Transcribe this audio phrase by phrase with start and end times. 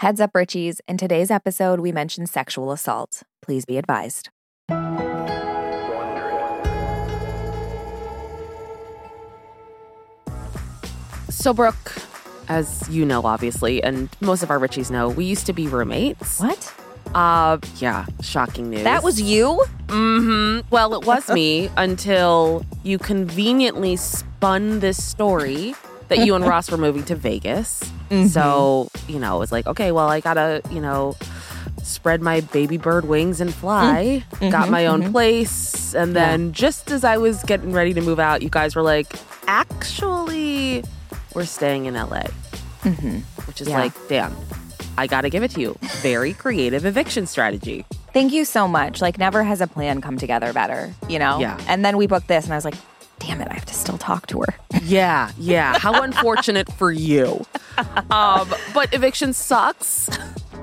[0.00, 0.80] Heads up, Richies.
[0.86, 3.22] In today's episode, we mention sexual assault.
[3.40, 4.28] Please be advised.
[11.30, 11.94] So, Brooke,
[12.46, 16.40] as you know, obviously, and most of our Richies know, we used to be roommates.
[16.40, 16.74] What?
[17.14, 18.84] Uh, yeah, shocking news.
[18.84, 19.64] That was you?
[19.86, 20.68] Mm-hmm.
[20.68, 25.74] Well, it was me until you conveniently spun this story
[26.08, 27.80] that you and Ross were moving to Vegas.
[28.10, 28.28] Mm-hmm.
[28.28, 31.16] So, you know, it was like, okay, well, I gotta, you know,
[31.82, 34.24] spread my baby bird wings and fly.
[34.24, 34.34] Mm-hmm.
[34.36, 34.50] Mm-hmm.
[34.50, 35.12] Got my own mm-hmm.
[35.12, 35.94] place.
[35.94, 39.14] And then just as I was getting ready to move out, you guys were like,
[39.46, 40.84] actually,
[41.34, 42.24] we're staying in LA.
[43.46, 43.78] Which is Yeah.
[43.78, 44.36] like, damn,
[44.96, 45.76] I gotta give it to you.
[46.02, 47.84] Very creative eviction strategy.
[48.12, 49.02] Thank you so much.
[49.02, 51.38] Like, never has a plan come together better, you know?
[51.38, 51.60] Yeah.
[51.68, 52.76] And then we booked this, and I was like,
[53.26, 54.54] damn it, I have to still talk to her.
[54.82, 55.76] Yeah, yeah.
[55.78, 57.44] How unfortunate for you.
[58.10, 60.08] Um, but eviction sucks,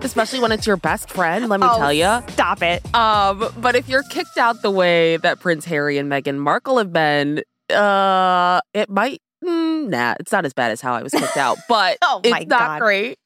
[0.01, 2.23] especially when it's your best friend, let me Oh, tell you.
[2.29, 2.81] Stop it.
[2.95, 6.93] Um, but if you're kicked out the way that Prince Harry and Meghan Markle have
[6.93, 9.19] been, uh, it might.
[9.43, 12.47] Mm, nah, it's not as bad as how I was kicked out, but Oh it's
[12.47, 12.79] not God.
[12.79, 13.17] great.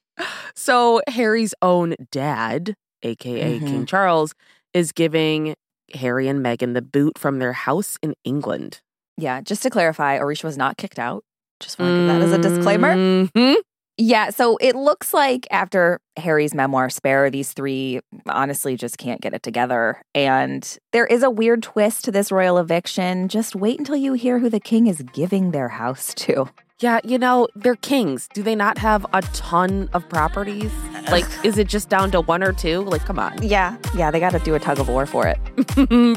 [0.56, 3.68] So Harry's own dad, aka Mm-hmm.
[3.68, 4.34] King Charles,
[4.74, 5.54] is giving
[5.94, 8.82] Harry and Meghan the boot from their house in England.
[9.18, 11.24] Yeah, just to clarify, Orisha was not kicked out.
[11.60, 12.96] Just want to give that as a disclaimer.
[12.96, 13.56] Mhm.
[14.00, 19.34] Yeah, so it looks like after Harry's memoir Spare, these three honestly just can't get
[19.34, 20.00] it together.
[20.14, 23.28] And there is a weird twist to this royal eviction.
[23.28, 26.48] Just wait until you hear who the king is giving their house to.
[26.80, 28.30] Yeah, you know, they're kings.
[28.34, 30.72] Do they not have a ton of properties?
[30.94, 32.82] Uh, like, is it just down to one or two?
[32.82, 33.42] Like, come on.
[33.42, 35.38] Yeah, yeah, they got to do a tug of war for it.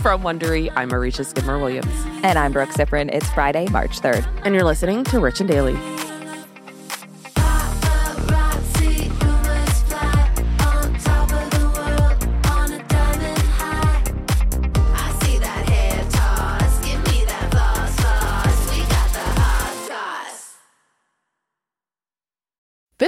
[0.02, 1.90] From Wondery, I'm Marisha Skidmore Williams.
[2.22, 3.08] And I'm Brooke Siffrinn.
[3.10, 4.26] It's Friday, March 3rd.
[4.44, 5.78] And you're listening to Rich and Daily.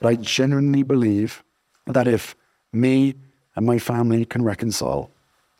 [0.00, 1.42] But I genuinely believe
[1.86, 2.36] that if
[2.72, 3.14] me
[3.54, 5.10] and my family can reconcile,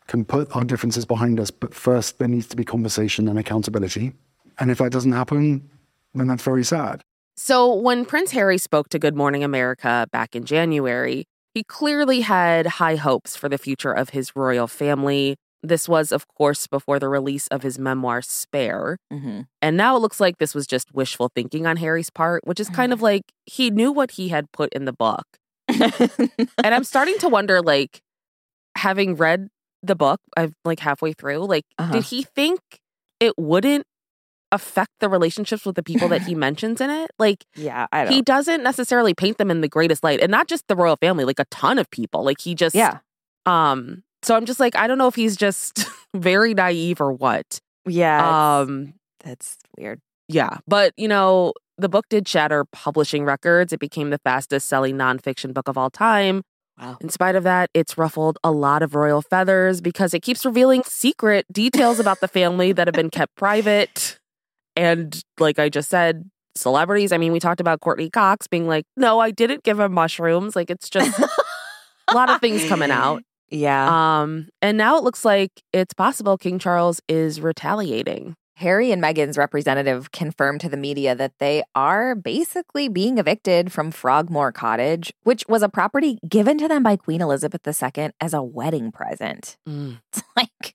[0.06, 4.12] can put our differences behind us, but first there needs to be conversation and accountability.
[4.58, 5.68] And if that doesn't happen,
[6.14, 7.02] then that's very sad.
[7.38, 12.66] So, when Prince Harry spoke to Good Morning America back in January, he clearly had
[12.66, 15.36] high hopes for the future of his royal family.
[15.66, 18.98] This was, of course, before the release of his memoir, Spare.
[19.12, 19.40] Mm-hmm.
[19.60, 22.68] And now it looks like this was just wishful thinking on Harry's part, which is
[22.68, 25.24] kind of like he knew what he had put in the book.
[25.68, 26.30] and
[26.74, 28.00] I'm starting to wonder, like,
[28.76, 29.48] having read
[29.82, 31.92] the book, I'm like halfway through, like, Uh-huh.
[31.92, 32.60] did he think
[33.20, 33.84] it wouldn't
[34.52, 37.10] affect the relationships with the people that he mentions in it?
[37.18, 38.12] Like, yeah, I don't.
[38.12, 41.24] he doesn't necessarily paint them in the greatest light and not just the royal family
[41.24, 42.98] like a ton of people like he just yeah,
[43.44, 47.60] um so i'm just like i don't know if he's just very naive or what
[47.88, 50.00] yeah, um that's weird.
[50.28, 54.96] yeah but you know the book did shatter publishing records it became the fastest selling
[54.96, 56.42] nonfiction book of all time
[56.78, 56.98] Wow.
[57.00, 60.82] in spite of that, it's ruffled a lot of royal feathers because it keeps revealing
[60.84, 64.18] secret details about the family that have been kept private.
[64.76, 67.12] And like I just said, celebrities.
[67.12, 70.54] I mean, we talked about Courteney Cox being like, no, I didn't give him mushrooms.
[70.54, 71.18] Like it's just
[72.10, 73.22] a lot of things coming out.
[73.50, 74.20] Yeah.
[74.22, 78.34] Um, and now it looks like it's possible King Charles is retaliating.
[78.56, 83.90] Harry and Meghan's representative confirmed to the media that they are basically being evicted from
[83.90, 88.42] Frogmore Cottage, which was a property given to them by Queen Elizabeth II as a
[88.42, 89.56] wedding present.
[89.68, 90.74] Mm, It's like,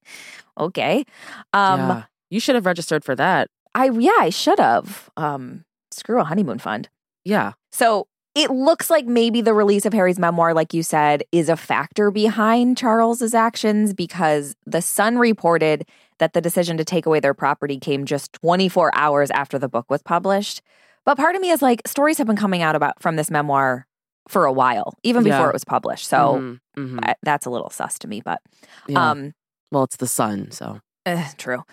[0.59, 1.05] okay.
[1.53, 2.03] Um, yeah.
[2.29, 5.09] You should have registered for that I yeah, I should have.
[5.17, 6.89] Um, screw a honeymoon fund.
[7.25, 7.53] Yeah.
[7.71, 11.57] So it looks like maybe the release of Harry's memoir, like you said, is a
[11.57, 15.85] factor behind Charles's actions because the Sun reported
[16.19, 19.89] that the decision to take away their property came just 24 hours after the book
[19.89, 20.61] was published.
[21.03, 23.87] But part of me is like, stories have been coming out about from this memoir
[24.29, 25.33] for a while, even Yeah.
[25.37, 26.07] before it was published.
[26.07, 26.99] So Mhm, mhm.
[27.03, 28.39] I- that's a little sus to me, but
[28.87, 29.09] Yeah.
[29.11, 29.33] um,
[29.71, 31.63] well, it's the sun, so Eh, true.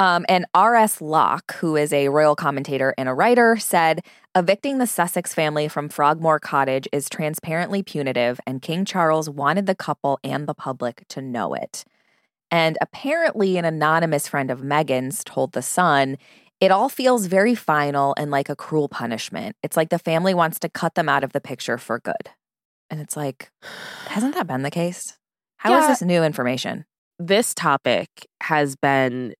[0.00, 1.02] Um, and R.S.
[1.02, 4.00] Locke, who is a royal commentator and a writer, said
[4.34, 9.74] evicting the Sussex family from Frogmore Cottage is transparently punitive, and King Charles wanted the
[9.74, 11.84] couple and the public to know it.
[12.50, 16.16] And apparently, an anonymous friend of Meghan's told The Sun,
[16.58, 19.54] it all feels very final and like a cruel punishment.
[19.62, 22.30] It's like the family wants to cut them out of the picture for good.
[22.88, 23.50] And it's like,
[24.06, 25.18] hasn't that been the case?
[25.58, 25.88] How is Yeah.
[25.88, 26.86] this new information?
[27.18, 28.08] This topic
[28.42, 29.34] has been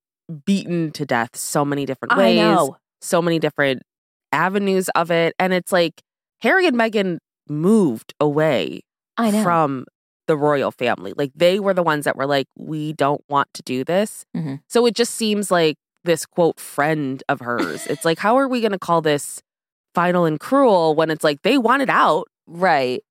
[0.44, 2.68] beaten to death so many different ways,
[3.00, 3.82] so many different
[4.32, 5.34] avenues of it.
[5.38, 6.02] And it's like
[6.42, 8.82] Harry and Meghan moved away
[9.16, 9.42] I know.
[9.42, 9.86] from
[10.26, 11.14] the royal family.
[11.16, 14.24] Like they were the ones that were like, we don't want to do this.
[14.36, 14.60] Mhm.
[14.68, 17.86] So it just seems like this quote friend of hers.
[17.86, 19.40] it's like, how are we going to call this
[19.94, 22.26] final and cruel when it's like they wanted out?
[22.46, 23.02] right.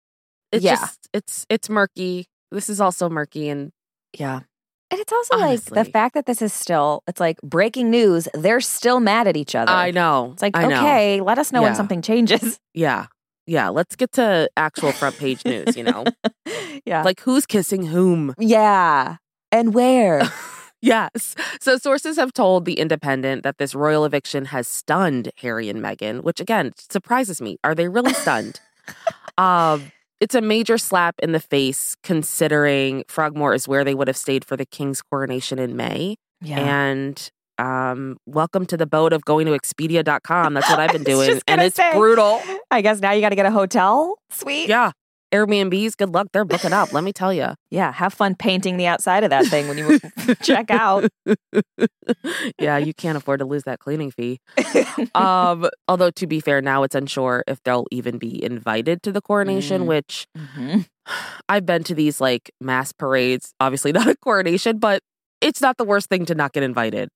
[0.52, 0.75] It's Yeah.
[0.75, 2.25] just, it's, it's murky.
[2.52, 3.50] This is also murky.
[3.50, 3.72] And
[4.18, 4.42] Yeah.
[4.89, 8.28] And it's also like the fact that this is still, it's like breaking news.
[8.34, 9.72] They're still mad at each other.
[9.72, 10.31] I know.
[10.34, 10.78] It's like, I know.
[10.78, 12.60] okay, let us know when something changes.
[12.74, 13.07] Yeah.
[13.48, 13.69] Yeah.
[13.69, 16.06] Let's get to actual front page news, you know?
[16.86, 17.01] yeah.
[17.04, 18.34] like who's kissing whom?
[18.39, 19.18] yeah.
[19.51, 20.22] And where?
[20.80, 21.33] Yes.
[21.60, 26.22] So sources have told The Independent that this royal eviction has stunned Harry and Meghan,
[26.22, 27.57] which again surprises me.
[27.63, 28.60] Are they really stunned?
[29.40, 34.18] um, it's a major slap in the face considering Frogmore is where they would have
[34.18, 36.16] stayed for the king's coronation in May.
[36.42, 36.60] yeah.
[36.60, 37.30] And
[37.60, 40.54] um, welcome to the boat of going to Expedia.com.
[40.54, 41.42] That's what I've been doing.
[41.48, 41.92] And it's say.
[41.94, 42.42] brutal.
[42.69, 44.69] I guess now you got to get a hotel suite.
[44.69, 44.92] Yeah.
[45.33, 46.27] Airbnbs, good luck.
[46.31, 46.94] They're booking up.
[46.94, 47.50] Let me tell you.
[47.69, 47.91] Yeah.
[47.91, 50.00] Have fun painting the outside of that thing when you
[50.41, 51.09] check out.
[52.59, 54.39] yeah, you can't afford to lose that cleaning fee.
[55.15, 59.21] Um, although to be fair, now it's unsure if they'll even be invited to the
[59.21, 59.85] coronation, Mm.
[59.88, 60.85] which Mhm.
[61.50, 65.01] I've been to these like mass parades, obviously not a coronation, but
[65.41, 67.09] it's not the worst thing to not get invited.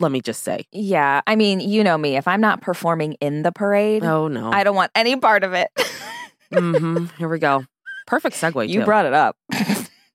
[0.00, 0.64] Let me just say.
[0.72, 1.20] Yeah.
[1.26, 2.16] I mean, you know me.
[2.16, 4.50] If I'm not performing in the parade, Oh no.
[4.52, 5.68] I don't want any part of it.
[6.52, 7.64] Hmm Here we go.
[8.06, 8.68] Perfect segue.
[8.68, 8.84] you too.
[8.84, 9.36] brought it up.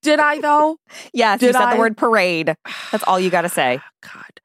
[0.02, 0.78] Did I though?
[1.14, 1.74] yes, you said I?
[1.76, 2.56] the word parade.
[2.92, 3.80] That's all you got to say.
[4.02, 4.42] God.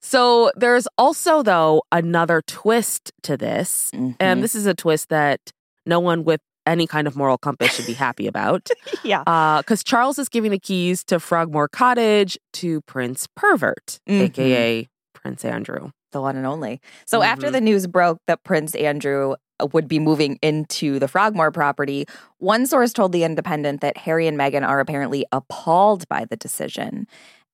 [0.00, 3.90] So there's also though another twist to this.
[3.94, 4.12] Mm-hmm.
[4.20, 5.40] And this is a twist that
[5.86, 8.68] no one with any kind of moral compass should be happy about.
[9.02, 9.24] yeah.
[9.60, 14.20] Because Charles is giving the keys to Frogmore Cottage to Prince Pervert, Mhm.
[14.22, 15.90] aka Prince Andrew.
[16.12, 16.80] the one and only.
[17.06, 17.52] So after Mhm.
[17.52, 19.36] the news broke that Prince Andrew uh,
[19.72, 22.06] would be moving into the Frogmore property,
[22.38, 27.06] one source told The Independent that Harry and Meghan are apparently appalled by the decision.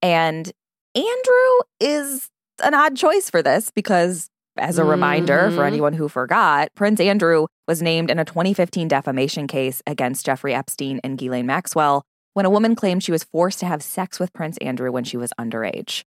[0.02, 0.50] And
[0.94, 2.28] Andrew is
[2.62, 5.66] an odd choice for this because, as a reminder for Mhm.
[5.66, 11.00] anyone who forgot, Prince Andrew was named in a 2015 defamation case against Jeffrey Epstein
[11.04, 12.02] and Ghislaine Maxwell
[12.32, 15.16] when a woman claimed she was forced to have sex with Prince Andrew when she
[15.16, 16.04] was underage.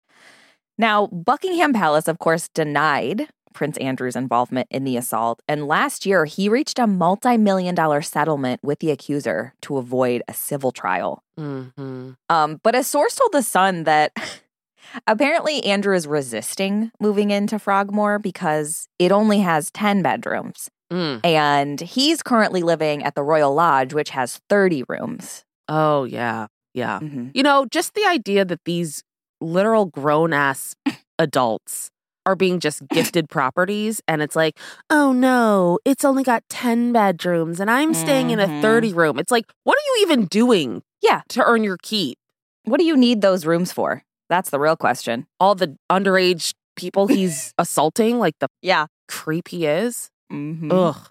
[0.79, 5.41] Now, Buckingham Palace, of course, denied Prince Andrew's involvement in the assault.
[5.49, 10.23] And last year, he reached a multi million dollar settlement with the accuser to avoid
[10.29, 11.23] a civil trial.
[11.39, 14.13] hmm Um, but a source told The Sun that
[15.07, 20.69] apparently Andrew is resisting moving into Frogmore because it only has 10 bedrooms.
[20.93, 21.25] Mm.
[21.25, 25.45] And he's currently living at the Royal Lodge, which has 30 rooms.
[25.69, 26.47] Oh, yeah.
[26.75, 27.01] Yeah.
[27.01, 27.31] Mhm.
[27.35, 29.03] You know, just the idea that these
[29.41, 30.77] literal grown ass
[31.19, 31.91] adults
[32.27, 34.59] are being just gifted properties and it's like,
[34.91, 38.61] oh no, it's only got 10 bedrooms and I'm staying in a Mhm.
[38.61, 39.19] 30 room.
[39.19, 41.23] It's like, what are you even doing Yeah.
[41.31, 42.19] to earn your keep?
[42.65, 44.03] What do you need those rooms for?
[44.29, 45.27] That's the real question.
[45.39, 48.87] All the underage people he's assaulting, like the Yeah.
[49.09, 50.11] creep he is.
[50.33, 50.73] Mm-hmm.
[50.73, 51.09] Ugh.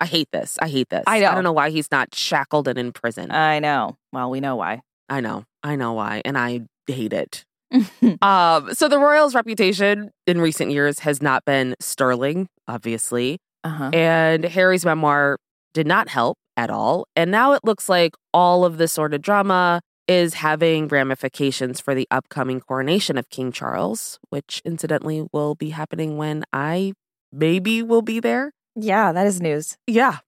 [0.00, 0.56] I hate this.
[0.62, 1.04] I hate this.
[1.06, 3.30] I I don't know why he's not shackled and in prison.
[3.30, 3.98] I know.
[4.14, 4.80] Well, we know why.
[5.10, 5.44] I know.
[5.62, 6.22] I know why.
[6.24, 7.44] And I hate it.
[8.22, 13.38] Um, so the royals' reputation in recent years has not been sterling, obviously.
[13.64, 13.90] uh-huh.
[13.92, 15.36] And Harry's memoir
[15.74, 17.06] did not help at all.
[17.16, 21.94] And now it looks like all of this sort of drama is having ramifications for
[21.94, 26.92] the upcoming coronation of King Charles, which incidentally will be happening when I
[27.32, 28.50] maybe will be there.
[28.74, 29.76] Yeah, that is news.
[29.86, 30.18] Yeah.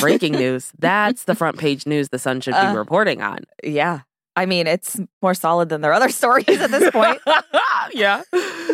[0.00, 0.72] Breaking news.
[0.78, 2.74] That's the front page news the Sun should be Uh.
[2.74, 3.40] reporting on.
[3.62, 4.00] Yeah.
[4.36, 7.20] I mean, it's more solid than their other stories at this point.
[7.94, 8.22] yeah.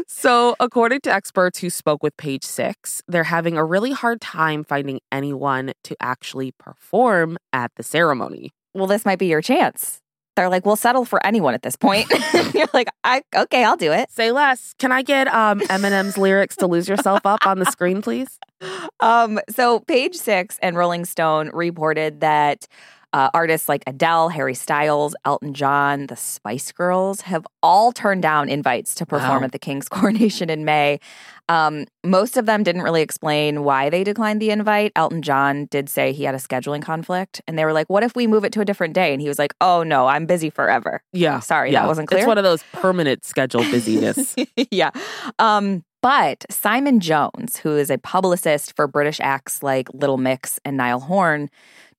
[0.09, 4.65] So, according to experts who spoke with Page Six, they're having a really hard time
[4.65, 8.51] finding anyone to actually perform at the ceremony.
[8.75, 10.01] well, this might be your chance.
[10.35, 12.11] They're like, we'll settle for anyone at this point.
[12.55, 14.11] You're like, I okay, I'll do it.
[14.11, 14.75] Say less.
[14.79, 18.39] Can I get um, Eminem's lyrics to "Lose Yourself" up on the screen, please?
[19.01, 22.67] Um, so Page Six and Rolling Stone reported that
[23.13, 28.49] uh, artists like Adele, Harry Styles, Elton John, the Spice Girls have all turned down
[28.49, 29.45] invites to perform Wow.
[29.45, 30.99] at the King's coronation in May.
[31.49, 34.93] Um, most of them didn't really explain why they declined the invite.
[34.97, 38.15] Elton John did say he had a scheduling conflict, and they were like, "What if
[38.17, 40.49] we move it to a different day?" And he was like, "Oh no, I'm busy
[40.51, 41.41] forever." Yeah.
[41.41, 41.83] Sorry, yeah.
[41.83, 42.21] that wasn't clear.
[42.21, 44.35] It's one of those permanent schedule busyness.
[44.71, 44.91] yeah.
[45.39, 50.77] Um, but Simon Jones, who is a publicist for British acts like Little Mix and
[50.77, 51.51] Niall Horan,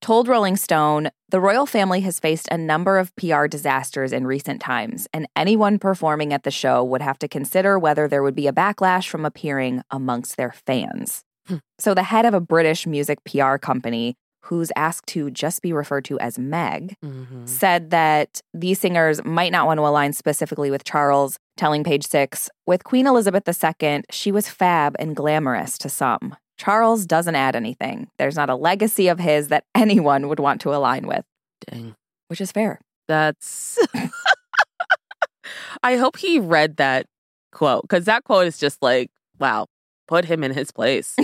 [0.03, 4.59] told Rolling Stone the royal family has faced a number of PR disasters in recent
[4.61, 8.47] times, and anyone performing at the show would have to consider whether there would be
[8.47, 11.23] a backlash from appearing amongst their fans.
[11.47, 11.55] Hmm.
[11.79, 14.15] So, the head of a British music PR company,
[14.47, 17.47] who's asked to just be referred to as Meg, Mhm.
[17.47, 22.49] said that these singers might not want to align specifically with Charles, telling Page Six,
[22.67, 26.35] with Queen Elizabeth II, she was fab and glamorous to some.
[26.63, 28.07] Charles doesn't add anything.
[28.17, 31.25] There's not a legacy of his that anyone would want to align with,
[31.69, 31.95] Dang.
[32.27, 32.79] which is fair.
[33.07, 33.77] That's.
[35.83, 37.07] I hope he read that
[37.51, 39.67] quote because that quote is just like, wow,
[40.07, 41.15] put him in his place.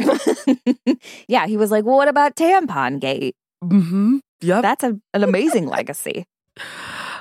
[1.30, 3.36] yeah, he was like, well, what about Tampon Gate?
[3.64, 4.18] mm-hmm.
[4.42, 4.62] Yep.
[4.62, 6.26] That's a, an amazing legacy.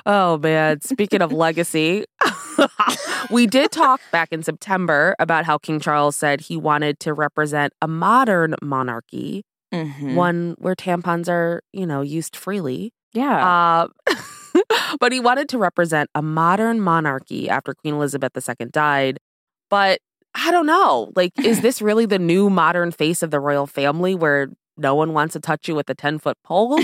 [0.05, 2.05] Oh man, speaking of legacy,
[3.31, 7.73] we did talk back in September about how King Charles said he wanted to represent
[7.81, 10.15] a modern monarchy, Mhm.
[10.15, 12.91] one where tampons are, you know, used freely.
[13.13, 13.87] Yeah.
[14.07, 14.13] Uh,
[14.99, 19.19] but he wanted to represent a modern monarchy after Queen Elizabeth II died.
[19.69, 19.99] But
[20.35, 21.11] I don't know.
[21.15, 25.13] Like, is this really the new modern face of the royal family where no one
[25.13, 26.79] wants to touch you with a 10 foot pole?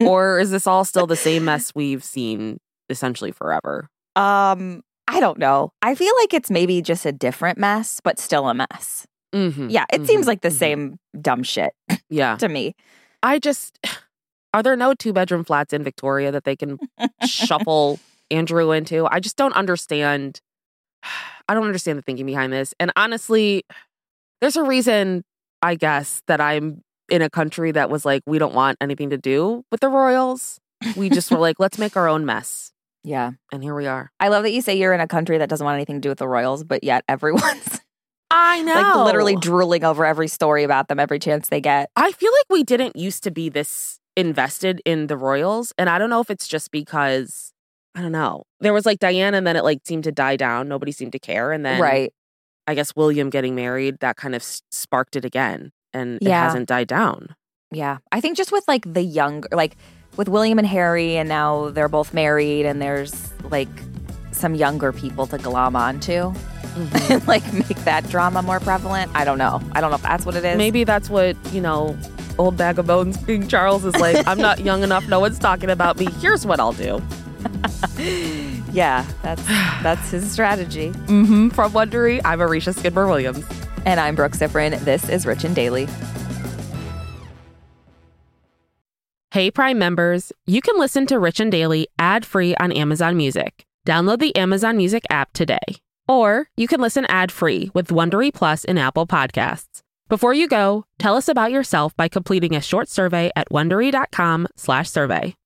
[0.00, 2.58] or is this all still the same mess we've seen
[2.88, 3.88] essentially forever?
[4.16, 5.72] um, I don't know.
[5.82, 9.06] I feel like it's maybe just a different mess, but still a mess.
[9.34, 9.68] Mm-hmm.
[9.70, 10.52] Yeah, it seems Mhm, like the mhm.
[10.58, 11.72] same dumb shit
[12.08, 12.36] Yeah.
[12.36, 12.74] to me.
[13.22, 13.78] I just,
[14.54, 16.78] are there no two bedroom flats in Victoria that they can
[17.26, 17.98] shuffle
[18.30, 19.06] Andrew into?
[19.10, 20.40] I just don't understand.
[21.48, 22.74] I don't understand the thinking behind this.
[22.78, 23.64] And honestly,
[24.40, 25.24] there's a reason,
[25.62, 29.18] I guess, that I'm in a country that was like, we don't want anything to
[29.18, 30.60] do with the royals.
[30.96, 32.70] We just were like, let's make our own mess.
[33.02, 33.32] Yeah.
[33.52, 34.10] And here we are.
[34.20, 36.08] I love that you say you're in a country that doesn't want anything to do
[36.08, 37.80] with the royals, but yet everyone's
[38.30, 38.74] I know.
[38.74, 41.90] like literally drooling over every story about them every chance they get.
[41.96, 45.72] I feel like we didn't used to be this invested in the Royals.
[45.78, 47.52] And I don't know if it's just because,
[47.94, 48.44] I don't know.
[48.60, 50.68] There was like Diana and then it like seemed to die down.
[50.68, 51.52] Nobody seemed to care.
[51.52, 52.12] And then right.
[52.66, 55.72] I guess William getting married, that kind of sparked it again.
[55.92, 57.34] And it hasn't died down.
[57.72, 57.98] Yeah.
[58.12, 59.76] I think just with like the younger, like
[60.16, 63.68] with William and Harry, and now they're both married, and there's like
[64.32, 66.32] some younger people to glom onto
[67.10, 69.10] and like make that drama more prevalent.
[69.14, 69.60] I don't know.
[69.72, 70.56] I don't know if that's what it is.
[70.56, 71.96] Maybe that's what, you know,
[72.38, 75.06] old bag of bones King Charles is like, I'm not young enough.
[75.08, 76.06] No one's talking about me.
[76.20, 77.02] Here's what I'll do.
[78.72, 79.44] Yeah, that's
[79.82, 80.90] that's his strategy.
[80.90, 81.48] Mm-hmm.
[81.48, 83.44] From Wondery, I'm Arisha Skidmore Williams.
[83.84, 84.78] And I'm Brooke Siffrinn.
[84.84, 85.88] This is Rich and Daily.
[89.32, 93.64] Hey, Prime members, you can listen to Rich and Daily ad free on Amazon Music.
[93.86, 95.60] Download the Amazon Music app today.
[96.08, 99.82] Or you can listen ad free with Wondery Plus in Apple Podcasts.
[100.08, 105.36] Before you go, tell us about yourself by completing a short survey at wondery.com/slash survey.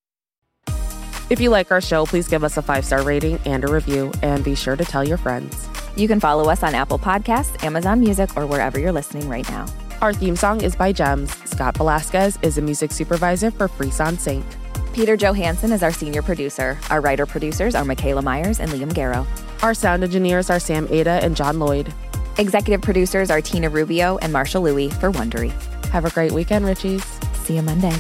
[1.29, 4.11] If you like our show, please give us a five star rating and a review,
[4.23, 5.69] and be sure to tell your friends.
[5.95, 9.67] You can follow us on Apple Podcasts, Amazon Music, or wherever you're listening right now.
[10.05, 11.35] Our theme song is by Gems.
[11.49, 14.45] Scott Velasquez is a music supervisor for Frisson Sync.
[14.93, 16.79] Peter Johansson is our senior producer.
[16.91, 19.27] Our writer producers are Michaela Myers and Liam Garrow.
[19.63, 21.91] Our sound engineers are Sam Ada and John Lloyd.
[22.37, 25.53] Executive producers are Tina Rubio and Marsha Louie for Wondery.
[25.87, 27.03] Have a great weekend, Richies.
[27.47, 27.97] See you Monday.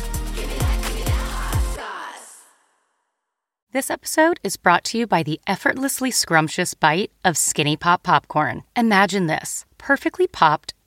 [3.72, 8.62] This episode is brought to you by the effortlessly scrumptious bite of Skinny Pop Popcorn.
[8.76, 10.73] Imagine this perfectly popped,